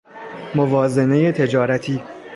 موازنه 0.55 1.31
تجارتی 1.31 2.01